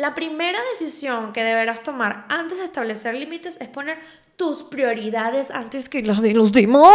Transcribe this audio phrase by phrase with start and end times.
[0.00, 3.98] La primera decisión que deberás tomar antes de establecer límites es poner
[4.36, 6.94] tus prioridades antes que las de los demás.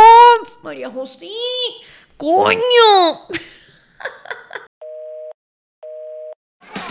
[0.63, 1.29] María José,
[2.17, 2.57] coño.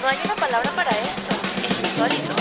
[0.00, 1.34] No hay una palabra para esto.
[1.66, 2.34] Es insólito.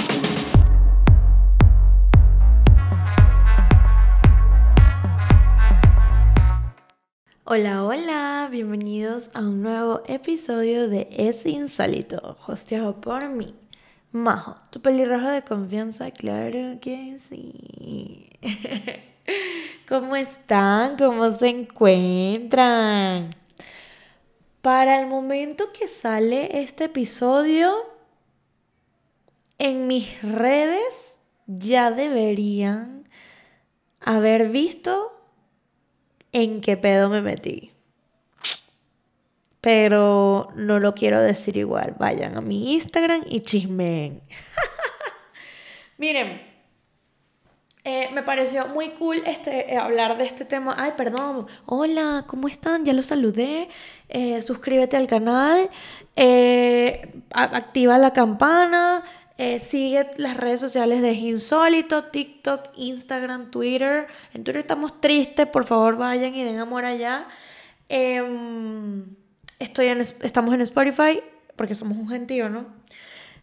[7.46, 13.54] Hola, hola, bienvenidos a un nuevo episodio de Es Insólito, hosteado por mí,
[14.14, 18.30] Majo, tu pelirroja de confianza, claro que sí.
[19.90, 20.98] ¿Cómo están?
[20.98, 23.32] ¿Cómo se encuentran?
[24.62, 27.74] Para el momento que sale este episodio,
[29.58, 33.10] en mis redes ya deberían
[34.00, 35.12] haber visto
[36.34, 37.73] en qué pedo me metí.
[39.64, 41.96] Pero no lo quiero decir igual.
[41.98, 44.22] Vayan a mi Instagram y chismeen.
[45.98, 46.42] Miren,
[47.86, 50.76] eh, me pareció muy cool este, eh, hablar de este tema.
[50.78, 51.48] Ay, perdón.
[51.66, 52.84] Hola, ¿cómo están?
[52.84, 53.70] Ya los saludé.
[54.10, 55.70] Eh, suscríbete al canal.
[57.34, 59.06] activa la campana.
[59.60, 64.08] sigue las redes sociales de Insólito, TikTok, Instagram, Twitter.
[64.34, 67.28] En Twitter estamos tristes, por favor vayan y den amor allá.
[67.88, 69.23] Em,
[69.64, 71.22] estoy en, estamos en Spotify,
[71.56, 72.66] porque somos un gentío, ¿no?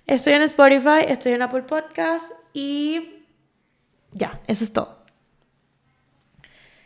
[0.06, 3.24] Estoy en Spotify, estoy en Apple Podcast y
[4.12, 5.04] ya, eso es todo.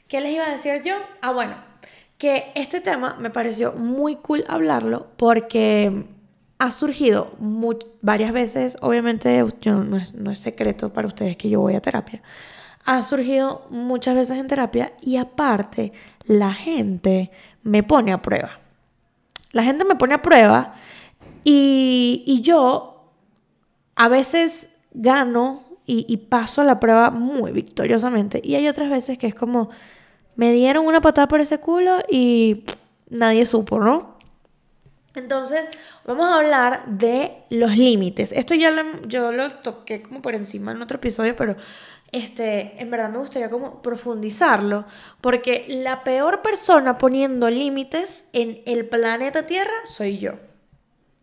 [0.08, 0.96] ¿Qué les iba a decir yo?
[1.22, 1.56] Ah, bueno,
[2.18, 6.05] que este tema me pareció muy cool hablarlo porque
[6.58, 7.34] ha surgido
[8.00, 12.22] varias veces, obviamente no, es, no es secreto para ustedes que yo voy a terapia,
[12.84, 15.92] ha surgido muchas veces en terapia y aparte
[16.27, 17.30] la gente
[17.62, 18.60] me pone a prueba.
[19.55, 20.74] La gente me pone a prueba
[21.44, 23.10] y, y yo
[23.96, 28.41] a veces gano y, paso la prueba muy victoriosamente.
[28.42, 29.69] Y hay otras veces que es como,
[30.36, 32.64] me dieron una patada por ese culo y
[33.11, 34.14] nadie supo, ¿no?
[35.14, 35.69] Entonces,
[36.05, 38.33] vamos a hablar de los límites.
[38.33, 41.57] Esto ya lo, yo lo toqué como por encima en otro episodio, pero
[42.11, 44.86] este, en verdad me gustaría como profundizarlo,
[45.20, 50.33] porque la peor persona poniendo límites en el planeta Tierra soy yo.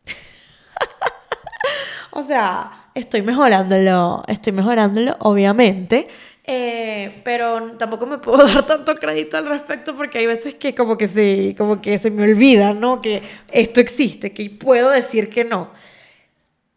[2.11, 6.07] o sea, estoy mejorándolo, estoy mejorándolo, obviamente.
[6.43, 10.97] Eh, pero tampoco me puedo dar tanto crédito al respecto porque hay veces que como
[10.97, 13.01] que se, como que se me olvida, ¿no?
[13.01, 13.21] Que
[13.51, 15.69] esto existe, que puedo decir que no.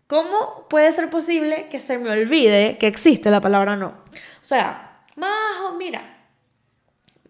[0.06, 3.88] ¿Cómo puede ser posible que se me olvide que existe la palabra no?
[3.88, 6.28] O sea, Majo, mira,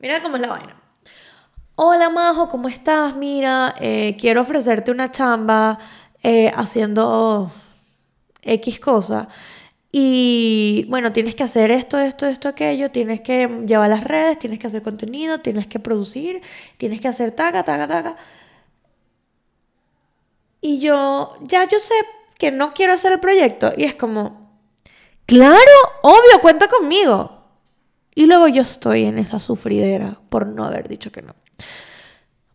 [0.00, 0.74] mira cómo es la vaina.
[1.76, 3.16] Hola Majo, ¿cómo estás?
[3.16, 5.78] Mira, eh, quiero ofrecerte una chamba
[6.22, 7.50] eh, haciendo
[8.42, 9.28] X cosa.
[9.96, 14.58] Y bueno, tienes que hacer esto, esto, esto, aquello, tienes que llevar las redes, tienes
[14.58, 16.42] que hacer contenido, tienes que producir,
[16.78, 18.16] tienes que hacer taca, taca, taca.
[20.60, 21.94] Y yo, ya yo sé
[22.36, 23.72] que no quiero hacer el proyecto.
[23.76, 24.58] Y es como,
[25.26, 25.60] claro,
[26.02, 27.44] obvio, cuenta conmigo.
[28.16, 31.36] Y luego yo estoy en esa sufridera por no haber dicho que no.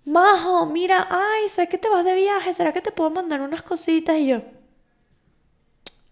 [0.03, 3.63] Majo, mira, ay, sé que te vas de viaje, ¿será que te puedo mandar unas
[3.63, 4.17] cositas?
[4.17, 4.41] Y yo,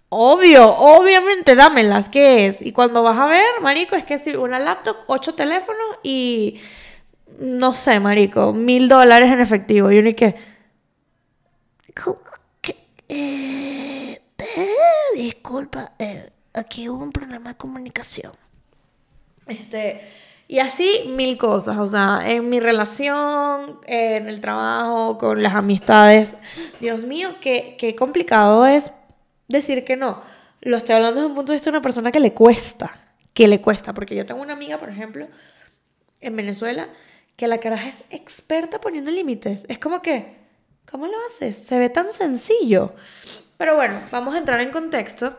[0.10, 2.62] Obvio, obviamente dámelas, ¿qué es?
[2.62, 6.62] Y cuando vas a ver, marico, es que si una laptop, ocho teléfonos y
[7.40, 9.92] no sé, marico, mil dólares en efectivo.
[9.92, 10.36] Y uno y que...
[13.10, 14.22] Eh,
[15.16, 18.32] disculpa, eh, aquí hubo un problema de comunicación.
[19.46, 20.02] Este,
[20.48, 26.36] y así mil cosas, o sea, en mi relación, en el trabajo, con las amistades.
[26.80, 28.92] Dios mío, qué, qué complicado es
[29.48, 30.22] decir que no.
[30.62, 32.92] Lo estoy hablando desde un punto de vista de una persona que le cuesta,
[33.34, 35.28] que le cuesta, porque yo tengo una amiga, por ejemplo,
[36.20, 36.90] en Venezuela,
[37.36, 39.66] que la caraja es experta poniendo límites.
[39.68, 40.36] Es como que,
[40.90, 41.58] ¿cómo lo haces?
[41.58, 42.96] Se ve tan sencillo.
[43.58, 45.38] Pero bueno, vamos a entrar en contexto.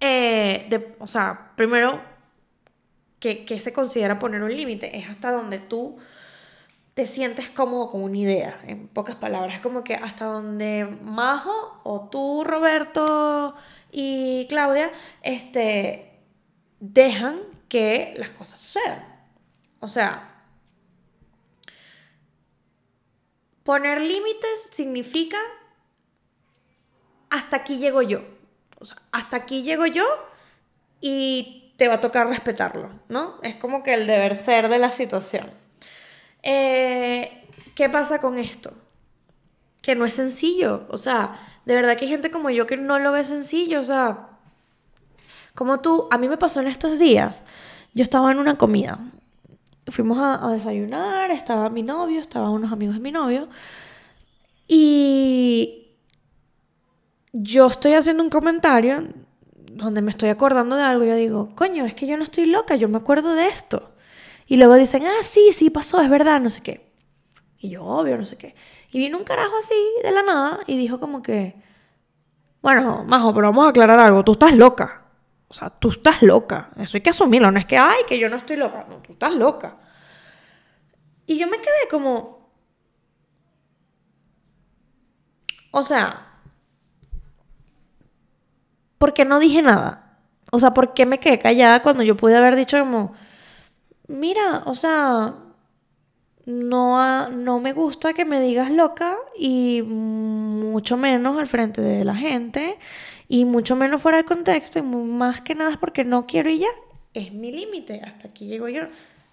[0.00, 2.00] Eh, o sea, primero,
[3.18, 4.98] ¿qué, ¿qué se considera poner un límite?
[4.98, 5.98] Es hasta donde tú
[7.00, 9.54] te sientes cómodo con una idea, en pocas palabras.
[9.54, 13.54] Es como que hasta donde Majo o tú, Roberto
[13.90, 14.90] y Claudia,
[15.22, 16.20] este,
[16.78, 19.02] dejan que las cosas sucedan.
[19.78, 20.44] O sea,
[23.64, 25.38] poner límites significa
[27.30, 28.20] hasta aquí llego yo.
[28.78, 30.04] O sea, hasta aquí llego yo
[31.00, 33.40] y te va a tocar respetarlo, ¿no?
[33.42, 35.60] Es como que el deber ser de la situación.
[36.42, 38.72] Eh, ¿Qué pasa con esto?
[39.82, 40.86] Que no es sencillo.
[40.90, 43.84] O sea, de verdad que hay gente como yo que no lo ve sencillo, o
[43.84, 44.28] sea,
[45.54, 47.44] como tú, a mí me pasó en estos días,
[47.94, 48.98] yo estaba en una comida,
[49.88, 53.48] fuimos a, desayunar, estaba mi novio, estaban unos amigos de mi novio,
[54.66, 55.88] y
[57.32, 59.04] yo estoy haciendo un comentario
[59.72, 62.76] donde me estoy acordando de algo yo digo, coño, es que yo no estoy loca,
[62.76, 63.89] yo me acuerdo de esto.
[64.50, 66.92] Y luego dicen, ah, sí, sí, pasó, es verdad, no sé qué.
[67.56, 68.56] Y yo, obvio, no sé qué.
[68.90, 71.54] Y vino un carajo así de la nada y dijo como que,
[72.60, 75.04] bueno, Majo, pero vamos a aclarar algo, tú estás loca.
[75.46, 76.70] O sea, tú estás loca.
[76.78, 77.52] Eso hay que asumirlo.
[77.52, 78.84] No es que, ay, que yo no estoy loca.
[78.88, 79.76] No, tú estás loca.
[81.26, 82.50] Y yo me quedé como...
[85.70, 86.40] O sea,
[88.98, 90.18] ¿por qué no dije nada?
[90.50, 93.14] O sea, ¿por qué me quedé callada cuando yo pude haber dicho como,
[94.10, 95.34] mira, o sea,
[96.46, 102.14] no, no me gusta que me digas loca y mucho menos al frente de la
[102.14, 102.78] gente
[103.28, 106.58] y mucho menos fuera de contexto y más que nada es porque no quiero y
[106.58, 106.68] ya,
[107.14, 108.82] es mi límite, hasta aquí llego yo.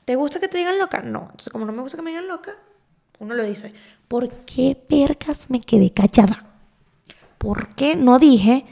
[0.05, 1.01] ¿Te gusta que te digan loca?
[1.01, 2.55] No, entonces como no me gusta que me digan loca,
[3.19, 3.73] uno lo dice,
[4.07, 6.45] ¿por qué percas me quedé callada?
[7.37, 8.65] ¿Por qué no dije,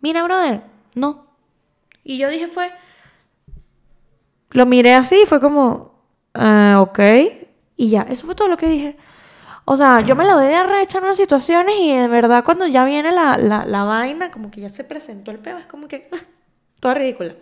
[0.00, 0.62] mira, brother,
[0.94, 1.26] no?
[2.02, 2.70] Y yo dije fue,
[4.50, 5.94] lo miré así y fue como,
[6.34, 6.98] ah, ok,
[7.76, 8.96] y ya, eso fue todo lo que dije.
[9.64, 12.66] O sea, yo me la doy de arrecha en unas situaciones y de verdad cuando
[12.66, 15.86] ya viene la, la, la vaina, como que ya se presentó el peo, es como
[15.86, 16.24] que, ah,
[16.80, 17.34] toda ridícula.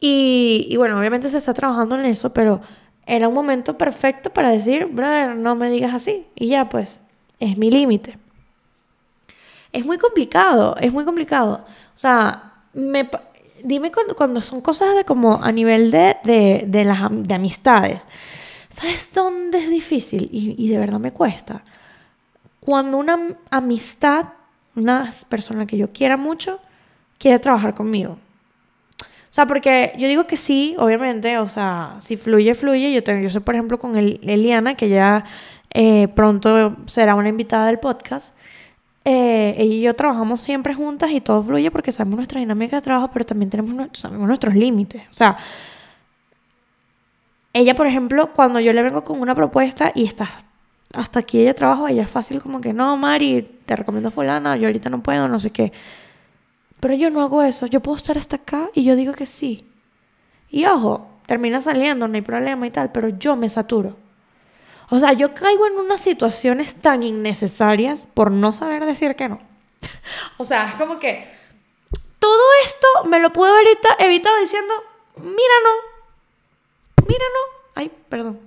[0.00, 2.60] Y, y bueno, obviamente se está trabajando en eso, pero
[3.06, 6.26] era un momento perfecto para decir, brother, no me digas así.
[6.34, 7.00] Y ya, pues,
[7.40, 8.18] es mi límite.
[9.72, 11.64] Es muy complicado, es muy complicado.
[11.94, 13.08] O sea, me,
[13.64, 18.06] dime cuando, cuando, son cosas de como a nivel de, de, de, las, de amistades.
[18.70, 20.28] ¿Sabes dónde es difícil?
[20.32, 21.62] Y, y, de verdad me cuesta.
[22.60, 24.26] Cuando una amistad,
[24.76, 26.60] una persona que yo quiera mucho,
[27.18, 28.18] quiere trabajar conmigo.
[29.02, 32.92] O sea, porque yo digo que sí, obviamente, o sea, si fluye, fluye.
[32.92, 35.24] Yo, tengo, yo sé, por ejemplo, con el, Eliana, que ya
[35.72, 38.34] eh, pronto será una invitada del podcast.
[39.10, 42.82] Eh, ella y yo trabajamos siempre juntas y todo fluye porque sabemos nuestra dinámica de
[42.82, 45.02] trabajo, pero también tenemos sabemos nuestros límites.
[45.10, 45.38] O sea,
[47.54, 50.28] ella, por ejemplo, cuando yo le vengo con una propuesta y está
[50.92, 54.66] hasta aquí ella trabajo, ella es fácil como que no, Mari, te recomiendo fulana, yo
[54.66, 55.72] ahorita no puedo, no sé qué.
[56.78, 59.64] Pero yo no hago eso, yo puedo estar hasta acá y yo digo que sí.
[60.50, 63.96] Y ojo, termina saliendo, no hay problema y tal, pero yo me saturo.
[64.90, 69.40] O sea, yo caigo en unas situaciones tan innecesarias por no saber decir que no.
[70.38, 71.26] o sea, es como que
[72.18, 73.66] todo esto me lo puedo haber
[73.98, 74.72] evitado diciendo,
[75.16, 77.58] mira no, mira no.
[77.74, 78.40] Ay, perdón.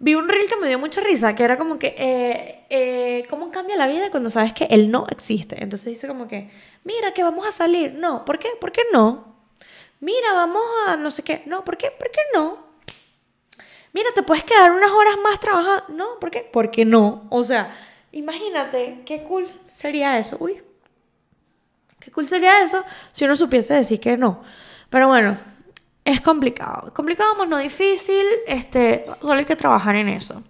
[0.00, 3.50] Vi un reel que me dio mucha risa, que era como que, eh, eh, ¿cómo
[3.50, 5.60] cambia la vida cuando sabes que el no existe?
[5.60, 6.50] Entonces dice como que,
[6.84, 7.94] mira, que vamos a salir.
[7.94, 8.50] No, ¿por qué?
[8.60, 9.34] ¿Por qué no?
[9.98, 11.42] Mira, vamos a no sé qué.
[11.46, 11.90] No, ¿por qué?
[11.90, 12.67] ¿Por qué no?
[13.92, 15.84] Mira, te puedes quedar unas horas más trabajando.
[15.88, 16.40] No, ¿por qué?
[16.40, 17.26] ¿Por qué no?
[17.30, 17.74] O sea,
[18.12, 20.36] imagínate qué cool sería eso.
[20.40, 20.62] Uy,
[21.98, 24.42] qué cool sería eso si uno supiese decir que no.
[24.90, 25.36] Pero bueno,
[26.04, 26.92] es complicado.
[26.94, 28.24] Complicado, más no difícil.
[28.46, 30.42] Este, solo hay que trabajar en eso.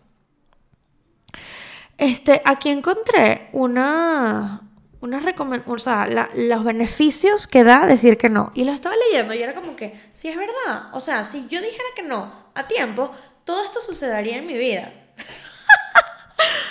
[1.96, 4.67] Este, aquí encontré una,
[5.00, 5.22] una
[5.66, 8.50] o sea, los beneficios que da decir que no.
[8.54, 10.88] Y lo estaba leyendo y era como que, sí es verdad.
[10.92, 13.12] O sea, si yo dijera que no a tiempo,
[13.44, 14.92] todo esto sucedería en mi vida.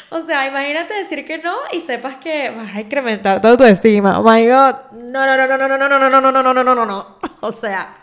[0.10, 4.19] o sea, imagínate decir que no y sepas que vas a incrementar toda tu estima.
[4.19, 4.91] Oh my god.
[4.91, 7.19] No, no, no, no, no, no, no, no, no, no, no, no, no, no, no.
[7.39, 7.96] O sea.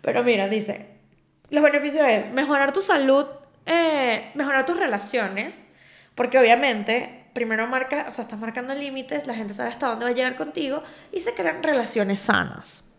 [0.00, 1.00] Pero mira, dice,
[1.50, 3.26] los beneficios es mejorar tu salud,
[3.66, 5.66] eh, mejorar tus relaciones,
[6.14, 10.10] porque obviamente primero marca, o sea, estás marcando límites, la gente sabe hasta dónde va
[10.10, 12.92] a llegar contigo y se crean relaciones sanas.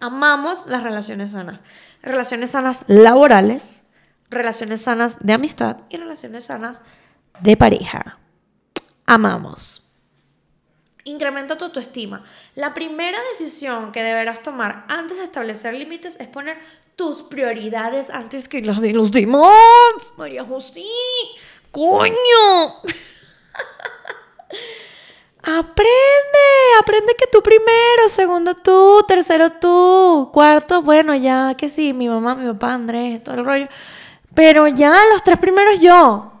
[0.00, 1.60] Amamos las relaciones sanas.
[2.02, 3.80] Relaciones sanas laborales,
[4.28, 6.82] relaciones sanas de amistad y relaciones sanas
[7.40, 8.18] de pareja.
[9.06, 9.90] Amamos.
[11.04, 12.22] Incrementa tu autoestima.
[12.56, 16.58] La primera decisión que deberás tomar antes de establecer límites es poner
[16.96, 20.12] tus prioridades antes que las de los demás.
[20.18, 20.82] María José,
[21.70, 22.12] coño.
[25.46, 25.84] Aprende,
[26.80, 32.34] aprende que tú primero, segundo tú, tercero tú, cuarto, bueno, ya que sí, mi mamá,
[32.34, 33.68] mi papá, Andrés, todo el rollo.
[34.34, 36.32] Pero ya los tres primeros yo.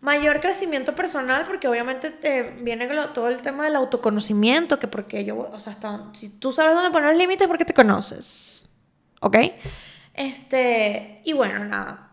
[0.00, 5.50] Mayor crecimiento personal, porque obviamente te viene todo el tema del autoconocimiento, que porque yo,
[5.52, 8.70] o sea, hasta, si tú sabes dónde poner los límites, porque te conoces.
[9.20, 9.36] ¿Ok?
[10.14, 12.09] Este, y bueno, nada.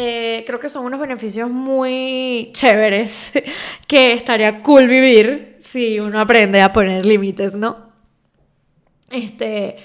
[0.00, 3.32] Eh, creo que son unos beneficios muy chéveres
[3.88, 7.90] que estaría cool vivir si uno aprende a poner límites, ¿no?
[9.10, 9.76] Este.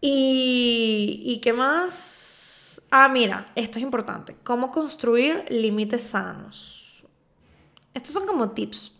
[0.00, 2.82] Y, ¿Y qué más?
[2.90, 4.38] Ah, mira, esto es importante.
[4.42, 7.06] ¿Cómo construir límites sanos?
[7.94, 8.92] Estos son como tips.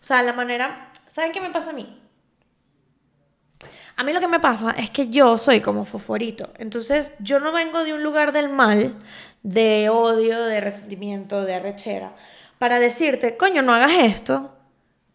[0.00, 0.92] O sea, la manera...
[1.06, 2.01] ¿Saben qué me pasa a mí?
[3.96, 6.50] A mí lo que me pasa es que yo soy como fosforito.
[6.58, 8.94] Entonces, yo no vengo de un lugar del mal,
[9.42, 12.14] de odio, de resentimiento, de arrechera,
[12.58, 14.56] para decirte, coño, no hagas esto,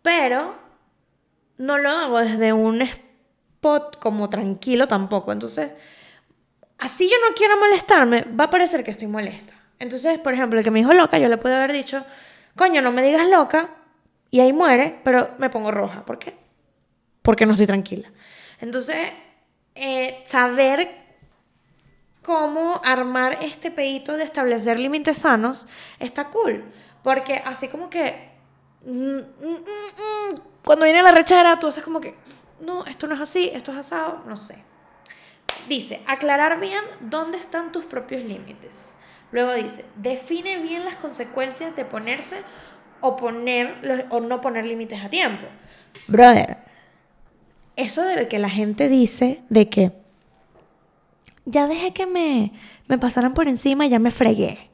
[0.02, 0.56] pero
[1.58, 5.32] no lo hago desde un spot como tranquilo tampoco.
[5.32, 5.72] Entonces,
[6.78, 9.54] así yo no quiero molestarme, va a parecer que estoy molesta.
[9.80, 12.06] Entonces, por ejemplo, el que me dijo loca, yo le puedo haber dicho,
[12.56, 13.72] coño, no me digas loca,
[14.30, 16.04] y ahí muere, pero me pongo roja.
[16.06, 16.36] ¿Por qué?
[17.22, 18.12] Porque no estoy tranquila.
[18.60, 19.12] Entonces,
[19.76, 21.08] eh, saber
[22.24, 25.68] cómo armar este pedito de establecer límites sanos
[26.00, 26.64] está cool.
[27.04, 28.32] Porque así como que
[28.86, 30.36] mm, mm, mm,
[30.66, 32.16] cuando viene la rechera, tú haces como que,
[32.60, 34.64] no, esto no es así, esto es asado, no sé.
[35.70, 38.96] Dice, aclarar bien dónde están tus propios límites.
[39.32, 42.42] Luego dice, define bien las consecuencias de ponerse
[43.00, 45.46] o, poner, o no poner límites a tiempo.
[46.08, 46.58] Brother,
[47.78, 49.92] eso de que la gente dice de que
[51.46, 52.52] ya dejé que me,
[52.88, 54.70] me pasaran por encima y ya me fregué.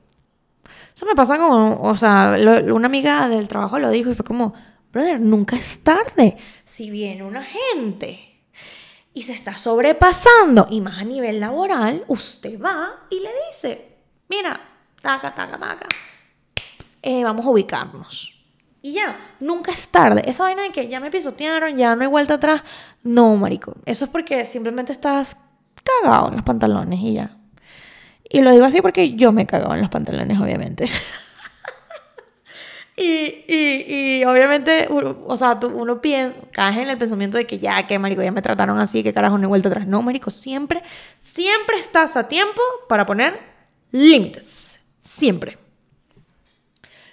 [0.96, 2.36] Eso me pasa como, o sea,
[2.72, 4.54] una amiga del trabajo lo dijo y fue como,
[4.92, 6.38] brother, nunca es tarde.
[6.64, 8.20] Si viene una gente
[9.14, 13.98] y se está sobrepasando, y más a nivel laboral, usted va y le dice,
[14.30, 14.60] mira,
[15.02, 15.88] taca, taca, taca,
[17.02, 18.33] eh, vamos a ubicarnos.
[18.86, 20.24] Y ya, nunca es tarde.
[20.26, 22.64] Esa vaina de que ya me pisotearon, ya no hay vuelta atrás.
[23.02, 23.78] No, marico.
[23.86, 25.38] Eso es porque simplemente estás
[25.86, 27.38] cagado en los pantalones y ya.
[28.30, 30.90] Y lo digo así porque yo me he cagado en los pantalones, obviamente.
[32.98, 37.60] y, y, y, obviamente, o sea, tú, uno piensa, cae en el pensamiento de que
[37.60, 39.88] ya, que marico, ya me trataron así, que carajo, no he vuelto atrás.
[39.88, 40.84] No, marico, siempre,
[41.20, 43.40] siempre estás a tiempo para poner
[43.92, 44.82] límites.
[45.00, 45.58] Siempre.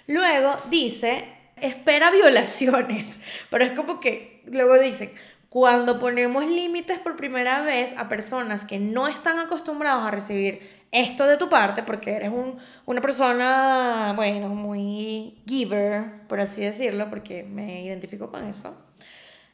[0.07, 5.11] Luego dice espera violaciones, pero es como que luego dicen,
[5.49, 11.25] cuando ponemos límites por primera vez a personas que no están acostumbrados a recibir esto
[11.25, 17.43] de tu parte, porque eres un, una persona, bueno, muy giver, por así decirlo, porque
[17.43, 18.77] me identifico con eso.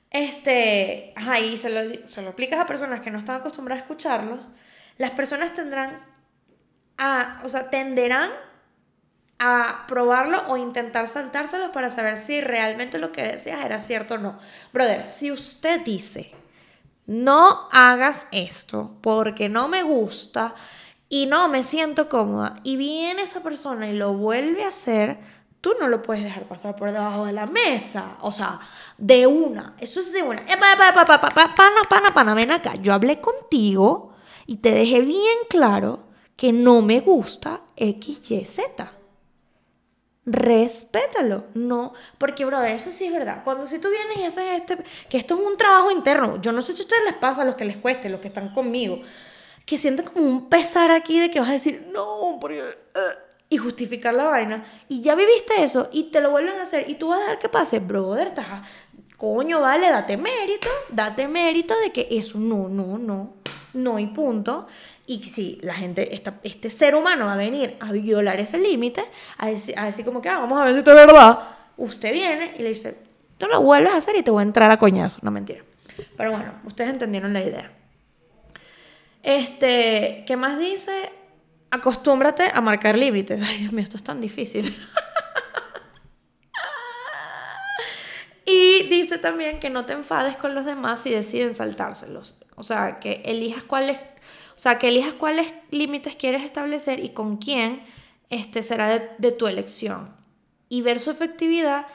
[0.10, 4.48] Este, ahí se lo, se lo aplicas a personas que no están acostumbradas a escucharlos,
[4.98, 6.02] las personas tendrán
[6.98, 8.32] a, o sea, tenderán
[9.39, 14.17] a probarlo o intentar saltárselos para saber si realmente lo que decías era cierto o
[14.17, 14.39] no.
[14.74, 16.32] Brother, si usted dice,
[17.06, 20.56] no hagas esto porque no me gusta
[21.08, 25.20] y no me siento cómoda y viene esa persona y lo vuelve a hacer,
[25.62, 28.17] tú no lo puedes dejar pasar por debajo de la mesa.
[28.22, 28.60] O sea,
[28.98, 29.75] de una.
[29.79, 30.44] Eso es de una.
[30.46, 32.75] Pana, pana, pana, ven acá.
[32.75, 34.13] Yo hablé contigo
[34.48, 38.97] y te dejé bien claro que no me gusta X, Y, Z
[40.28, 41.46] respétalo.
[41.56, 43.44] No, porque, brother, eso sí es verdad.
[43.44, 44.78] Cuando si tú vienes y haces este,
[45.10, 47.46] que esto es un trabajo interno, yo no sé si a ustedes les pasa a
[47.46, 49.02] los que les cueste, los que están conmigo,
[49.66, 52.62] que sienten como un pesar aquí de que vas a decir, no, porque...
[52.62, 54.66] Uh", y justificar la vaina.
[54.90, 57.40] Y ya viviste eso y te lo vuelven a hacer y tú vas a dejar
[57.40, 58.34] que pase, brother.
[59.16, 63.36] Coño, vale, date mérito, date mérito de que eso no, no, no,
[63.74, 64.68] no y punto.
[65.10, 69.06] Y si la gente, este ser humano va a venir a violar ese límite,
[69.38, 69.74] a decir,
[70.04, 71.40] como que, ah, vamos a ver si esto es verdad,
[71.78, 72.98] usted viene y le dice,
[73.40, 75.20] tú lo vuelves a hacer y te voy a entrar a coñazo.
[75.22, 75.64] No, mentira.
[76.18, 77.72] Pero bueno, ustedes entendieron la idea.
[79.24, 81.10] Este, ¿qué más dice?
[81.72, 83.42] Acostúmbrate a marcar límites.
[83.42, 84.76] Ay, Dios mío, esto es tan difícil.
[88.46, 92.38] y dice también que no te enfades con los demás si deciden saltárselos.
[92.56, 94.00] O sea, que elijas cuáles
[94.58, 97.84] o sea, que elijas cuáles límites quieres establecer y con quién
[98.32, 100.10] este, será de, tu elección.
[100.68, 101.86] Y ver su efectividad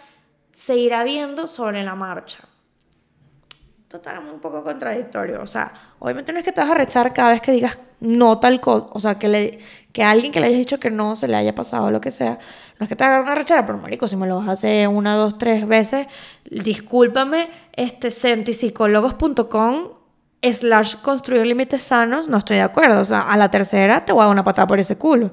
[0.55, 2.39] se irá viendo sobre la marcha.
[3.93, 5.43] Está un poco contradictorio.
[5.43, 8.39] O sea, obviamente no es que te vas a rechar cada vez que digas no
[8.39, 8.87] tal cosa.
[8.93, 9.59] O sea, que, le,
[9.93, 12.13] que a alguien que le hayas dicho que no se le haya pasado lo que
[12.13, 12.39] sea.
[12.79, 14.87] No es que te haga una rechera, pero marico, si me lo vas a hacer
[14.87, 16.07] una, dos, tres veces,
[16.49, 20.02] discúlpame, este, centipsicólogos.com
[20.43, 23.01] slash construir límites sanos, no estoy de acuerdo.
[23.01, 25.33] O sea, a la tercera te voy a dar una patada por ese culo.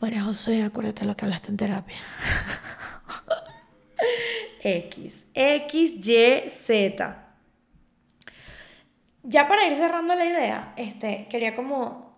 [0.00, 1.98] María José, acuérdate lo que hablaste en terapia.
[4.62, 7.26] X, X, Y, Z.
[9.22, 12.10] Ya para ir cerrando la idea, este, quería como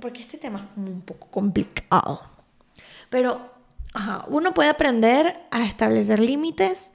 [0.00, 2.22] porque este tema es como un poco complicado.
[3.08, 3.52] Pero,
[3.94, 6.92] ajá, uno puede aprender a establecer límites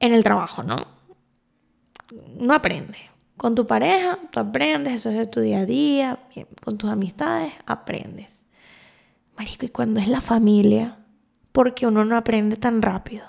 [0.00, 0.86] en el trabajo, ¿no?
[2.36, 2.98] No aprende.
[3.38, 6.18] Con tu pareja, tú aprendes, eso es tu día a día,
[6.60, 8.44] con tus amistades, aprendes.
[9.36, 10.98] Marico, y cuando es la familia,
[11.52, 13.24] porque uno no aprende tan rápido.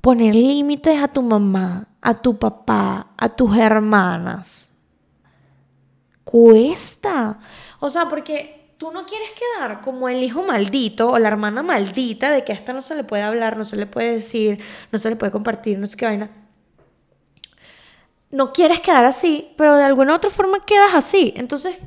[0.00, 4.72] Poner límites a tu mamá, a tu papá, a tus hermanas.
[6.24, 7.38] Cuesta.
[7.80, 12.30] O sea, porque tú no quieres quedar como el hijo maldito o la hermana maldita
[12.30, 14.58] de que a esta no se le puede hablar, no se le puede decir,
[14.90, 16.30] no se le puede compartir, no sé qué vaina
[18.32, 21.32] no quieres quedar así, pero de alguna otra forma quedas así.
[21.36, 21.78] Entonces,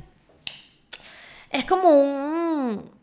[1.50, 2.96] es como un...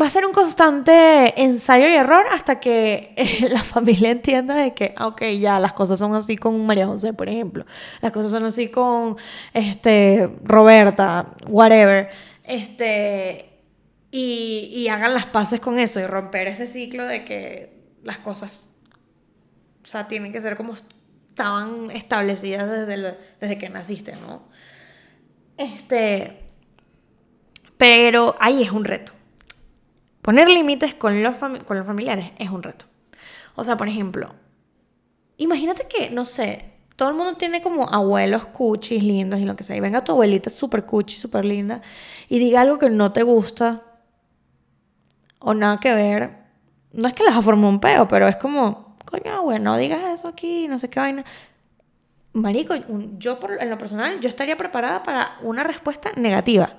[0.00, 3.14] Va a ser un constante ensayo y error hasta que
[3.50, 7.12] la familia entienda de que, ah, ok, ya, las cosas son así con María José,
[7.12, 7.66] por ejemplo.
[8.00, 9.16] Las cosas son así con
[9.52, 12.10] este, Roberta, whatever.
[12.44, 13.58] Este,
[14.12, 18.68] y, y hagan las paces con eso y romper ese ciclo de que las cosas,
[19.82, 20.74] o sea, tienen que ser como
[21.38, 24.42] estaban establecidas desde, desde que naciste, ¿no?
[25.56, 26.46] Este,
[27.76, 29.12] pero ahí es un reto.
[30.20, 32.86] Poner límites con los, con los familiares es un reto.
[33.54, 34.34] O sea, por ejemplo,
[35.36, 39.62] imagínate que, no sé, todo el mundo tiene como abuelos cuchis lindos y lo que
[39.62, 39.76] sea.
[39.76, 41.82] Y venga tu abuelita súper cuchi, súper linda,
[42.28, 43.84] y diga algo que no te gusta
[45.38, 46.36] o nada que ver.
[46.92, 50.18] No es que les ha formado un peo, pero es como, coño, güey, no digas
[50.18, 51.24] eso aquí, no sé qué vaina.
[52.32, 52.74] Marico,
[53.18, 56.76] yo por, en lo personal, yo estaría preparada para una respuesta negativa.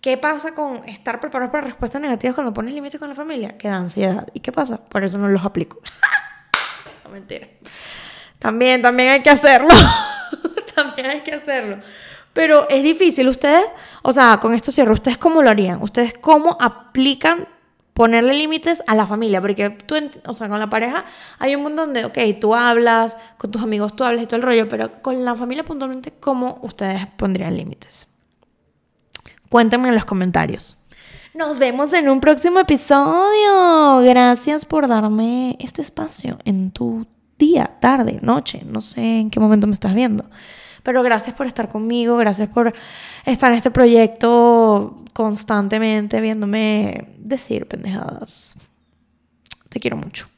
[0.00, 3.56] ¿Qué pasa con estar preparado para respuestas negativas cuando pones límites con la familia?
[3.56, 4.26] Que da ansiedad.
[4.34, 4.78] ¿Y qué pasa?
[4.84, 5.80] Por eso no los aplico.
[7.04, 7.46] no, mentira.
[8.38, 9.70] También, también hay que hacerlo.
[10.74, 11.78] también hay que hacerlo.
[12.32, 13.28] Pero es difícil.
[13.28, 13.64] Ustedes,
[14.02, 15.80] o sea, con esto cierro, ¿ustedes cómo lo harían?
[15.82, 17.46] ¿Ustedes cómo aplican
[17.94, 19.96] ponerle límites a la familia, porque tú,
[20.26, 21.04] o sea, con la pareja
[21.38, 24.42] hay un mundo donde, ok, tú hablas, con tus amigos tú hablas y todo el
[24.42, 28.06] rollo, pero con la familia puntualmente, ¿cómo ustedes pondrían límites?
[29.48, 30.78] Cuéntenme en los comentarios.
[31.34, 33.98] Nos vemos en un próximo episodio.
[34.00, 37.06] Gracias por darme este espacio en tu
[37.38, 40.24] día, tarde, noche, no sé en qué momento me estás viendo.
[40.82, 42.72] Pero gracias por estar conmigo, gracias por
[43.24, 48.56] estar en este proyecto constantemente viéndome decir pendejadas.
[49.68, 50.28] Te quiero mucho.